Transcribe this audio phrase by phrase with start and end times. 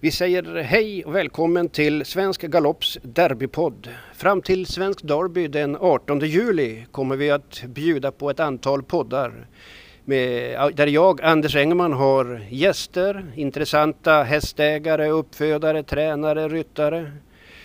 [0.00, 3.88] Vi säger hej och välkommen till Svensk Galopps derbypodd.
[4.14, 9.46] Fram till Svensk Derby den 18 juli kommer vi att bjuda på ett antal poddar
[10.04, 17.12] med, där jag, Anders Engman, har gäster, intressanta hästägare, uppfödare, tränare, ryttare.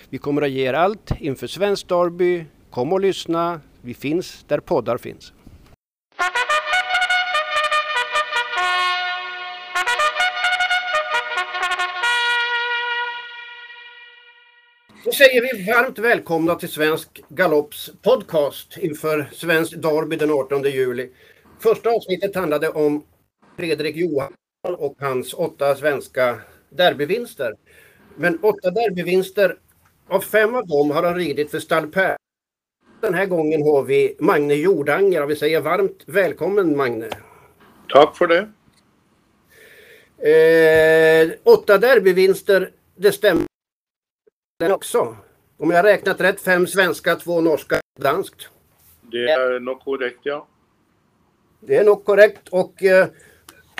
[0.09, 2.45] Vi kommer att ge er allt inför Svensk Derby.
[2.69, 3.61] Kom och lyssna.
[3.81, 5.33] Vi finns där poddar finns.
[15.11, 21.09] Då säger vi varmt välkomna till Svensk Galopps podcast inför Svensk Derby den 18 juli.
[21.59, 23.03] Första avsnittet handlade om
[23.57, 26.39] Fredrik Johansson och hans åtta svenska
[26.69, 27.53] derbyvinster.
[28.15, 29.55] Men åtta derbyvinster,
[30.07, 32.15] av fem av dem har han ridit för Stall Per.
[33.01, 37.09] Den här gången har vi Magne Jordanger och vi säger varmt välkommen Magne.
[37.89, 38.49] Tack för det.
[40.29, 43.50] Eh, åtta derbyvinster, det stämmer
[44.61, 45.15] den också.
[45.57, 48.49] Om jag räknat rätt, fem svenska, två norska, danskt.
[49.01, 50.47] Det är nog korrekt, ja.
[51.59, 53.07] Det är nog korrekt och eh,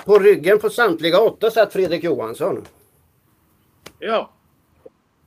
[0.04, 2.64] på ryggen på samtliga åtta satt Fredrik Johansson.
[3.98, 4.32] Ja.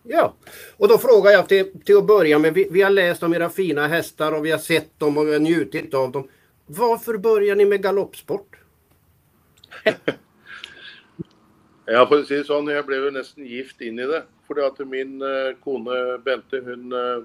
[0.03, 0.35] Ja,
[0.77, 3.49] och då frågar jag till, till att börja med, vi, vi har läst om era
[3.49, 6.27] fina hästar och vi har sett dem och vi har njutit av dem.
[6.65, 8.55] Varför börjar ni med galoppsport?
[11.85, 14.23] ja, for å si det sånn, jeg ble jo nesten gift inn i det.
[14.47, 17.23] Fordi at min uh, kone Bente, hun, uh,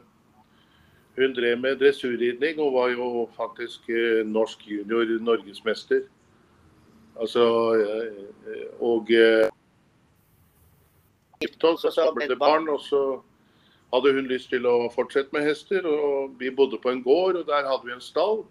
[1.17, 6.01] hun drev med dressurridning og var jo faktisk uh, norsk junior norgesmester.
[7.21, 7.45] Altså
[8.81, 9.07] Og
[11.41, 13.21] gifte oss, så ble det barn, og så
[13.93, 15.85] hadde hun lyst til å fortsette med hester.
[15.85, 18.47] Og vi bodde på en gård, og der hadde vi en stall.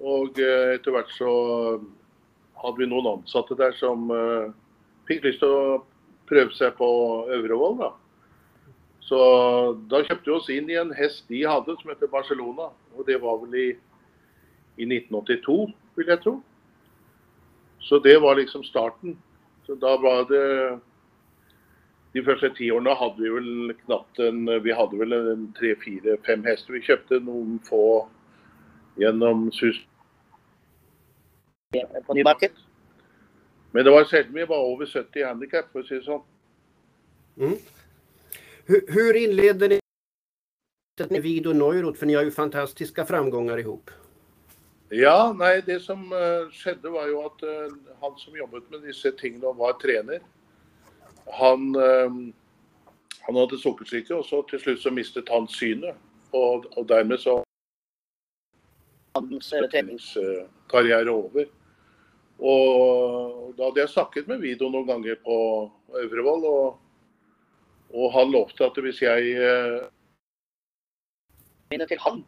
[0.00, 1.32] Og etter hvert så
[2.62, 4.08] hadde vi noen ansatte der som
[5.10, 5.82] fikk lyst til å
[6.32, 6.88] prøve seg på
[7.36, 7.76] Øvrevoll.
[7.82, 7.92] da.
[9.12, 9.18] Så
[9.90, 12.70] da kjøpte vi oss inn i en hest de hadde som heter Barcelona.
[12.96, 13.68] Og det var vel i,
[14.80, 15.58] i 1982,
[15.98, 16.38] vil jeg tro.
[17.82, 19.18] Så det var liksom starten.
[19.66, 20.80] Så da var det
[22.12, 26.18] De første ti årene hadde vi vel knapt en Vi hadde vel en tre, fire,
[26.26, 26.76] fem hester.
[26.76, 28.08] Vi kjøpte noen få
[29.00, 29.80] gjennom SUS.
[31.72, 31.86] Ja,
[33.72, 36.24] men det var sällan vi var över 70 handikapp, för att säga så.
[37.36, 37.56] Mm.
[38.66, 39.80] Hur, hur inledde ni
[41.10, 41.98] med Vido Neurot?
[41.98, 43.90] För ni har ju fantastiska framgångar ihop.
[44.88, 49.10] Ja, nej, det som uh, skedde var ju att uh, han som jobbat med dessa
[49.10, 50.20] tingene var tränare.
[51.26, 52.10] Han, uh,
[53.20, 55.96] han hade sockersjuka och så till slut så mistade han synet.
[56.30, 57.44] Och, och därmed så
[59.14, 59.54] Hans
[60.68, 61.46] karriär över.
[62.42, 63.31] Og
[63.62, 65.34] da hadde jeg snakket med Vido noen ganger på
[65.94, 66.78] Øvrevoll, og,
[67.94, 69.84] og han lovte at hvis jeg eh,
[71.86, 72.24] til han.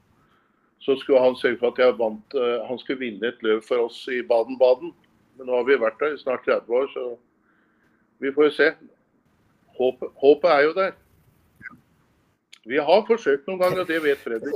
[0.79, 3.89] så skulle han sørge for at jeg vant eh, Han skulle vinne et løp for
[3.89, 4.93] oss i Baden-Baden.
[5.35, 7.19] Men nå har vi vært der i snart 30 år, så
[8.23, 8.71] vi får jo se.
[9.75, 10.95] Håpet, håpet er jo der.
[12.63, 14.55] Vi har forsøkt noen ganger, og det vet Fredrik.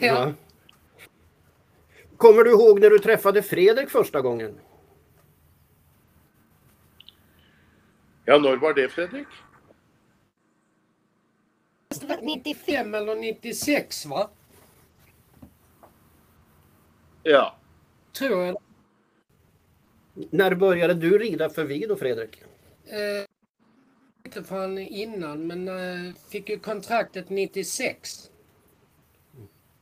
[0.00, 0.32] Ja.
[2.16, 4.60] Kommer du ihåg när du träffade Fredrik första gången?
[8.30, 9.26] Ja, när var det Fredrik?
[12.22, 14.30] 95 eller 96 va?
[17.22, 17.56] Ja.
[18.12, 18.56] Tror jag.
[20.14, 22.42] När började du rida för Vido Fredrik?
[22.86, 23.26] Eh,
[24.24, 28.30] inte förrän innan men eh, fick ju kontraktet 96.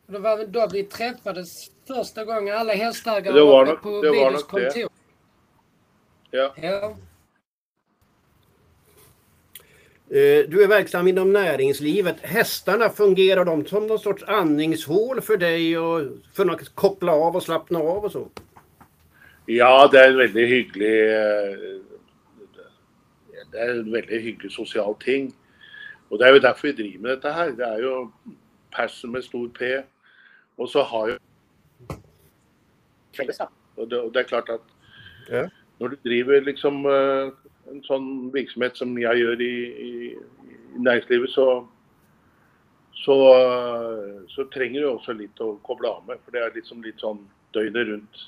[0.07, 4.01] Och det var väl då vi träffades första gången alla hästägare Det var var på
[4.01, 4.71] Vidos nog det.
[4.73, 4.91] kontor.
[6.31, 6.55] ja.
[6.57, 6.69] Ja.
[6.69, 6.97] Eh,
[10.11, 12.21] Du är verksam inom näringslivet.
[12.21, 16.01] Hästarna, fungerar de som någon sorts andningshål för dig och
[16.33, 18.29] för att koppla av och slappna av och så?
[19.47, 21.81] Ja, det er en veldig hyggelig eh,
[23.53, 25.31] Det er en veldig hyggelig sosial ting.
[26.11, 27.55] Og det er jo derfor vi driver med dette her.
[27.57, 28.11] Det er jo
[28.77, 29.63] passion med stor P.
[30.59, 31.15] Og så har
[33.17, 33.49] Fellesskap.
[33.77, 34.61] Og det, og det er klart at
[35.31, 35.49] Ja.
[35.81, 37.31] når du driver liksom eh,
[37.71, 39.55] en sånn virksomhet som jeg gjør i,
[39.89, 41.49] i, i næringslivet, så
[42.99, 43.15] så,
[44.35, 46.19] så trenger du også litt å koble av med.
[46.25, 47.21] For det er liksom litt sånn
[47.55, 48.25] døgnet rundt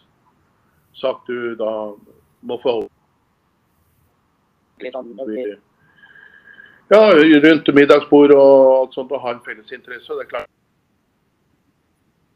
[1.01, 1.73] sak du da
[2.47, 2.89] må forholde
[4.81, 5.59] Litt sånn, deg
[6.91, 7.03] Ja,
[7.45, 10.09] rundt middagsbord og alt sånt, og ha en felles interesse.
[10.13, 10.57] og Det er klart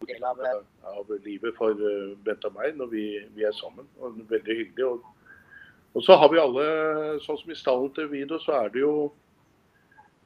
[0.04, 0.42] del av
[0.84, 3.04] av livet for eh, Bent og meg når vi,
[3.34, 3.88] vi sammen.
[3.98, 4.90] Og det er veldig hyggelig.
[5.94, 6.64] Og så har vi alle,
[7.22, 8.94] sånn som i stallen til Vido, så er det jo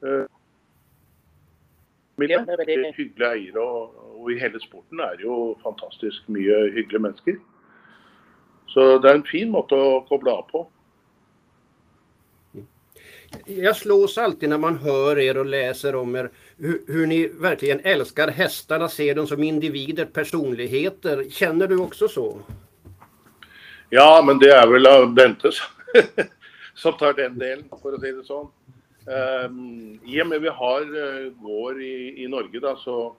[0.01, 0.25] eh,
[2.17, 2.41] miljø.
[2.47, 7.05] Det veldig hyggelige eiere, og, og, i hele sporten er det jo fantastisk mye hyggelige
[7.05, 7.39] mennesker.
[8.73, 10.65] Så det er en fin måte å koble av på.
[13.45, 17.79] Jag slås alltid när man hör er och läser om er hur, hur, ni verkligen
[17.79, 21.29] älskar hästarna, ser dem som individer, personligheter.
[21.29, 22.37] Känner du också så?
[23.89, 25.51] Ja, men det är väl Bente
[26.73, 28.51] som tar den delen, för att säga det så.
[29.45, 33.15] Um, I och med vi har eh, uh, gård i, i Norge, då, så,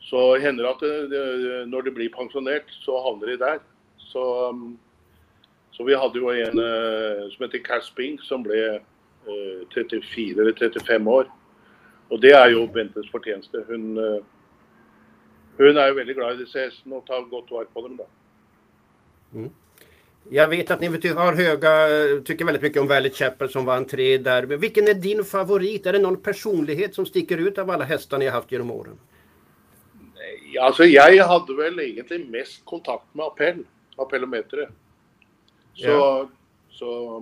[0.00, 3.58] så händer det att eh, det, eh, när det blir pensionerat så hamnar de där.
[3.96, 4.78] Så, um,
[5.70, 8.80] så vi hade ju en uh, som heter Cass Spink, som uh,
[9.74, 11.32] 34 eller 35 år.
[12.08, 13.50] Och det är ju Bentes förtjänst.
[13.66, 14.22] Hon, uh,
[15.56, 17.96] hon är ju väldigt glad i dessa hestene och tar gott vare på dem.
[17.96, 18.06] Då.
[19.34, 19.50] Mm.
[20.30, 21.70] Jag vet att ni har höga,
[22.24, 24.56] tycker väldigt mycket om Valley Chapel som vann tre derby.
[24.56, 25.86] Vilken är din favorit?
[25.86, 28.98] Är det någon personlighet som sticker ut av alla hästar ni har haft genom åren?
[30.14, 33.64] Nej, alltså jag hade väl egentligen mest kontakt med Appell,
[33.96, 34.68] Appellometret.
[35.74, 36.28] Så, ja.
[36.70, 37.20] så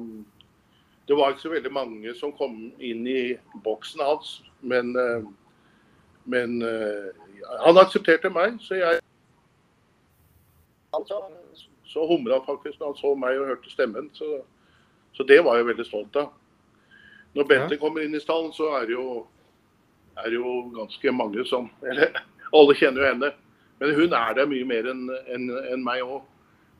[1.06, 4.42] det var ikke så veldig mange som kom inn i boksen hans.
[4.60, 5.24] Men, eh,
[6.24, 7.08] men eh,
[7.64, 9.00] han aksepterte meg, så jeg
[10.94, 11.18] altså,
[11.90, 14.08] Så humra faktisk når han så meg og hørte stemmen.
[14.14, 14.40] Så,
[15.16, 16.30] så det var jeg veldig stolt av.
[17.34, 17.82] Når Bente ja.
[17.82, 19.20] kommer inn i stallen, så er det jo,
[20.22, 22.14] er jo ganske mange som Eller
[22.50, 23.32] alle kjenner jo henne.
[23.80, 26.26] Men hun er der mye mer enn en, en meg òg.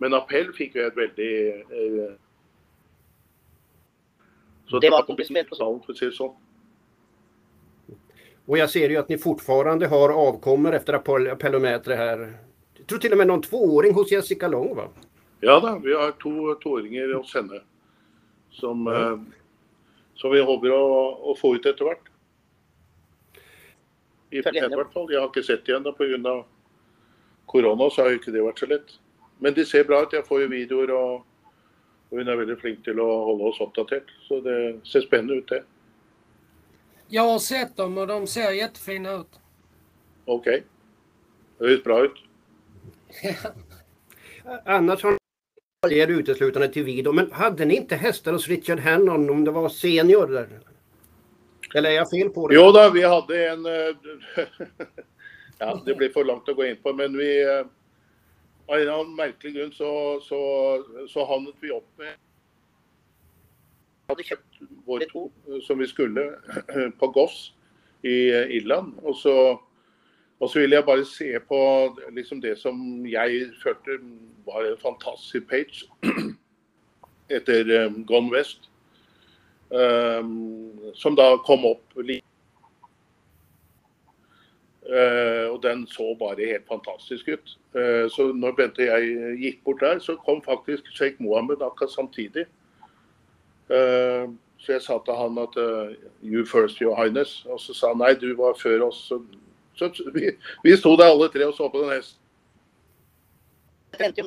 [0.00, 1.32] Men appell fikk jo et veldig
[1.76, 2.10] eh,
[4.70, 6.36] så det var komplicerat säga så.
[8.46, 10.92] Och jag ser ju att ni fortfarande har avkommor efter
[11.32, 12.34] Apellometre här.
[12.80, 14.88] Jag tror till och med någon tvååring hos Jessica Long va?
[15.40, 17.60] Ja då, vi har två tvååringar hos henne.
[18.50, 19.02] Som, mm.
[19.02, 19.20] eh,
[20.14, 22.08] som vi hoppas att, att få ut efter vart.
[24.30, 25.12] I hvert fall.
[25.12, 26.44] Jag har inte sett igen på grund av
[27.46, 28.98] corona så har inte det varit så lätt.
[29.38, 30.12] Men det ser bra ut.
[30.12, 31.26] Jag får ju videor och
[32.10, 34.08] og hun er veldig flink til å holde oss oppdatert.
[34.26, 35.62] Så det ser spennende ut, det.
[37.08, 39.40] Jag har sett dem och de ser jättefina ut.
[40.24, 40.64] Okej.
[41.58, 41.68] Okay.
[41.68, 42.18] Det ser bra ut.
[44.64, 45.18] Annars har
[45.88, 47.12] ni er uteslutande till video.
[47.12, 50.26] Men hade ni inte hästar hos Richard Hannon om det var senior?
[50.26, 50.60] Där?
[51.74, 52.54] Eller är jag fel på det?
[52.54, 53.66] Jo då, vi hade en...
[53.66, 53.96] Eh,
[55.58, 57.66] ja, det blir för långt att gå in på, men vi eh,
[58.70, 60.40] av en eller annen merkelig grunn så, så,
[61.08, 62.12] så havnet vi opp med
[64.06, 65.24] Vi hadde kjøpt våre to
[65.62, 66.26] som vi skulle
[67.00, 67.52] på Goss
[68.02, 68.98] i Irland.
[69.02, 69.34] Og så,
[70.40, 71.60] og så ville jeg bare se på
[72.16, 73.98] liksom det som jeg følte
[74.46, 75.84] var en fantastisk page
[77.36, 78.70] etter um, Gone West.
[79.70, 82.24] Um, som da kom opp like
[84.90, 87.50] Uh, og den så bare helt fantastisk ut.
[87.74, 91.92] Uh, så når Bente og jeg gikk bort der, så kom faktisk Sheikh Mohammed akkurat
[91.92, 92.44] samtidig.
[93.70, 97.46] Uh, så jeg sa til han at eh, You first, your highness.
[97.46, 98.98] Og så sa han nei, du var før oss.
[99.08, 99.22] Så,
[99.80, 100.34] så vi,
[100.64, 102.18] vi sto der alle tre og så på den hesten.
[104.00, 104.20] At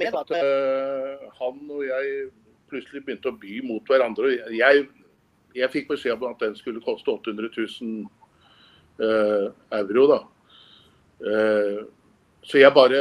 [1.39, 2.27] han og jeg
[2.69, 4.33] plutselig begynte å by mot hverandre.
[4.53, 4.85] Jeg,
[5.55, 8.09] jeg fikk beskjed om at den skulle koste 800 000
[9.79, 10.07] euro.
[10.11, 10.19] da.
[11.23, 11.85] Eh,
[12.43, 12.99] så jeg bare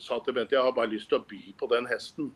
[0.00, 2.28] sa til Bente jeg har bare lyst til å by på den hesten.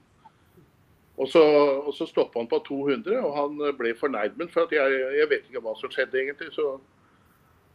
[1.21, 1.43] Og så,
[1.85, 4.49] og så stoppa han på 200, og han ble fornærmet.
[4.51, 6.49] For at jeg, jeg vet ikke hva som skjedde egentlig.
[6.57, 6.79] Så,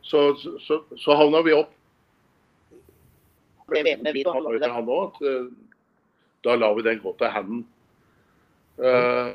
[0.07, 1.73] så, så, så havna vi opp.
[3.67, 5.47] Han òg, eh,
[6.47, 7.65] da la vi den gå til handen.
[8.77, 9.33] Uh,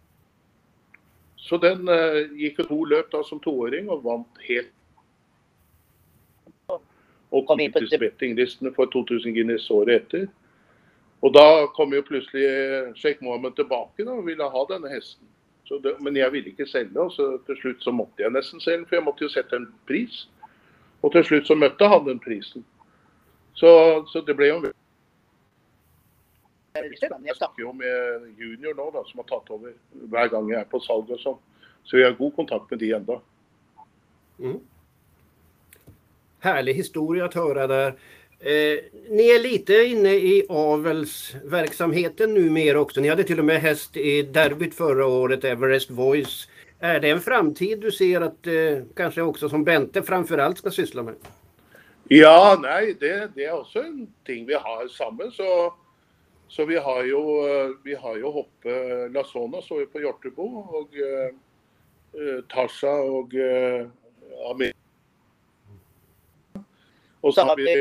[1.36, 4.70] så den uh, gikk jo to løp da som toåring og vant helt
[7.32, 10.26] og kom inn til bettinglistene for 2000 Guinness året etter.
[11.24, 15.28] Og da kom jo plutselig Sheikh Mohammed tilbake da, og ville ha denne hesten.
[15.72, 18.84] Det, men jeg ville ikke selge, og så til slutt så måtte jeg nesten selge,
[18.90, 20.26] for jeg måtte jo sette en pris.
[21.02, 22.64] Og til slutt så møtte han den prisen.
[23.58, 23.70] Så,
[24.12, 24.60] så det ble jo
[26.72, 29.74] Jeg snakker jo med junior nå, da, som har tatt over
[30.08, 31.40] hver gang jeg er på salg og sånn.
[31.84, 33.18] Så vi har god kontakt med de enda.
[34.38, 34.60] Mm
[36.42, 37.88] härlig historia att höra där.
[38.40, 38.78] Eh,
[39.10, 43.00] ni är lite inne i avelsverksamheten numera också.
[43.00, 46.48] Ni hade till och med häst i derbyt förra året, Everest Voice.
[46.82, 51.02] Är det en framtid du ser att eh, kanske också som Bente framförallt ska syssla
[51.02, 51.14] med?
[52.08, 55.30] Ja, nej, det, det är också en ting vi har sammen.
[55.30, 55.74] Så,
[56.52, 57.20] Så vi har jo,
[57.84, 58.72] vi har jo hoppe
[59.08, 60.44] Lasona så vi på Hjortebo,
[60.76, 63.88] og uh, Tasha og uh,
[64.50, 64.74] Amir.
[67.22, 67.72] Og så har vi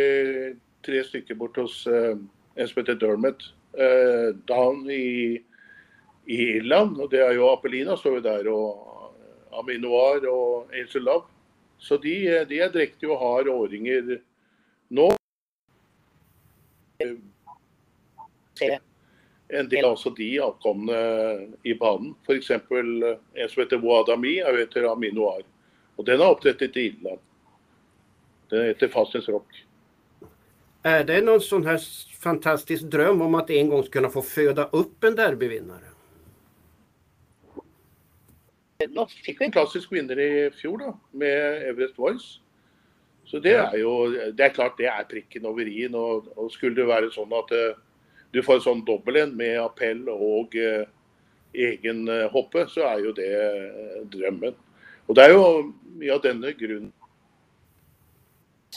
[0.88, 2.24] tre stykker bort hos en
[2.56, 3.44] som heter Dermot
[3.76, 5.36] uh, down i,
[6.32, 6.96] i, Irland.
[6.96, 8.48] Og det er jo Apelina står jo der,
[9.52, 11.28] og Aminoir og Angel Love.
[11.82, 14.18] Så de, de er drektige og har årringer
[14.94, 15.08] nå.
[19.52, 21.00] En del også de avkomne
[21.68, 22.14] i banen.
[22.28, 22.52] F.eks.
[22.52, 25.44] en som heter Wadami, er jo etter Aminoir.
[25.98, 27.20] Og den er oppdrettet i Irland.
[28.54, 29.66] Den heter Fastens Rock.
[30.84, 31.80] Är det någon sån här
[32.20, 35.91] fantastisk dröm om att en gång kunna få föda upp en derbyvinnare?
[38.90, 42.40] Nå fikk vi en klassisk vinner i fjor, da, med Everest Voice.
[43.30, 45.96] Så det er jo Det er klart det er prikken over i-en.
[45.96, 47.78] Og, og, skulle det være sånn at uh,
[48.34, 50.84] du får en sånn dobbel en med appell og uh,
[51.54, 53.32] egen uh, hoppe, så er jo det
[54.12, 54.58] drømmen.
[55.08, 55.46] Og det er jo
[56.00, 56.92] mye av denne grunnen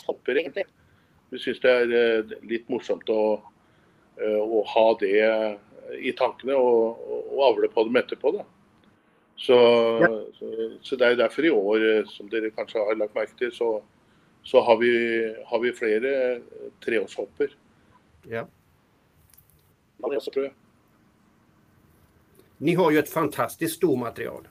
[0.06, 0.66] hopper, egentlig.
[1.30, 3.20] Vi syns det er litt morsomt å,
[4.18, 5.14] å, ha det
[6.02, 6.98] i tankene og,
[7.30, 8.34] og avle på dem etterpå.
[8.34, 8.44] da.
[9.36, 9.54] Så,
[10.00, 10.08] ja.
[10.38, 13.70] så, så, det er derfor i år, som dere kanskje har lagt merke til, så,
[14.46, 14.92] så har, vi,
[15.46, 16.40] har, vi, flere
[16.84, 17.56] treårshopper.
[18.30, 18.44] Ja.
[20.04, 20.52] Det tror jeg.
[22.58, 24.48] Ni har ju ett fantastiskt stormaterial.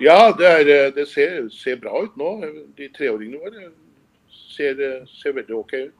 [0.00, 2.30] Ja, det, er, det ser, ser, bra ut nå.
[2.78, 3.70] De treåringene våre
[4.30, 4.78] ser,
[5.10, 5.97] ser veldig OK ut.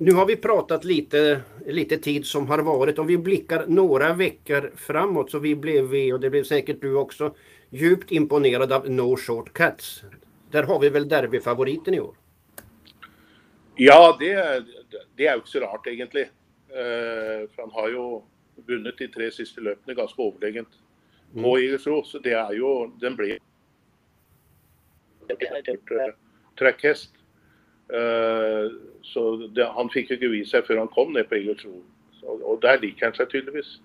[0.00, 2.98] Nu har vi pratat lite, lite tid som har varit.
[2.98, 6.94] Om vi blickar några veckor framåt så vi blev vi, och det blev säkert du
[6.94, 7.34] också,
[7.70, 10.02] djupt imponerad av No Shortcuts.
[10.50, 12.16] Där har vi väl derbyfavoriten i år?
[13.76, 14.64] Ja, det,
[15.16, 16.28] det er jo ikke så rart, egentlig.
[16.70, 18.06] Uh, han har jo
[18.66, 20.80] vunnet de tre siste løpene ganske overlegent
[21.34, 21.42] mm.
[21.42, 22.02] på Igersro.
[22.04, 23.38] Så det er jo Den ble
[26.58, 27.17] trekkhest.
[27.88, 28.68] Uh,
[29.02, 29.24] så
[29.56, 31.78] det, han fikk jo ikke vist seg før han kom ned på Igersro.
[32.28, 33.78] Og der liker han seg tydeligvis.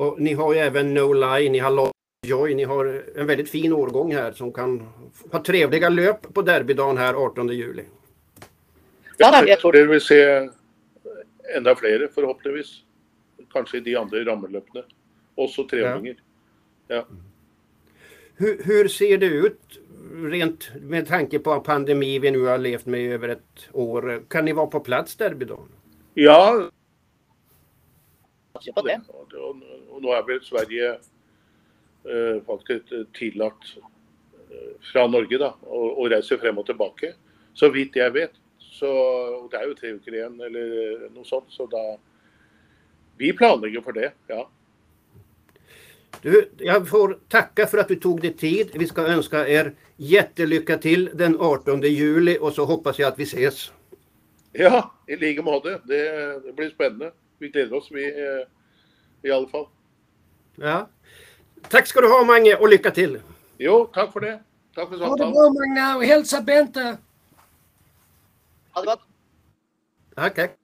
[0.00, 1.90] Och ni har ju även No Lie, ni har
[2.26, 4.88] Joy, ni har en väldigt fin årgång här som kan
[5.32, 7.84] ha trevliga löp på derbydagen här 18 juli.
[9.18, 10.48] Ja, jeg tror dere vil se
[11.56, 12.70] enda flere, forhåpentligvis.
[13.52, 14.84] Kanskje i de andre rammeløpene.
[15.36, 16.16] Også treåringer.
[16.88, 17.04] Ja.
[18.40, 19.78] Hur, hur, ser det ut
[20.32, 24.22] rent med tanke på pandemi vi nu har levt med i över ett år?
[24.28, 25.68] Kan ni vara på plats derbydagen?
[26.14, 26.70] Ja.
[28.76, 28.88] Og,
[29.90, 30.94] og nå er vel Sverige
[32.08, 37.12] uh, faktisk tillagt uh, fra Norge da, å, å reise frem og tilbake.
[37.52, 38.40] Så vidt jeg vet.
[38.56, 38.88] Så
[39.52, 41.52] det er jo tre uker igjen eller noe sånt.
[41.52, 41.84] Så da
[43.20, 44.46] Vi planlegger for det, ja.
[46.22, 48.70] Du, jag får tacka för att du tog dig tid.
[48.74, 53.22] Vi ska önska er jättelycka till den 18 juli och så hoppas jag att vi
[53.22, 53.72] ses.
[54.52, 55.80] Ja, i like måte.
[55.84, 57.12] Det, det, blir spennende.
[57.38, 58.04] Vi gleder oss, vi
[59.22, 59.66] i alle fall.
[60.56, 60.88] Ja.
[61.68, 63.18] Tack ska du ha Mange och lycka till.
[63.58, 64.40] Jo, tack för det.
[64.74, 65.20] Tack för samtalet.
[65.20, 66.96] Ha det bra Magne och hälsa Bente.
[68.72, 69.00] Ha det gott.
[70.14, 70.59] Tack, tack.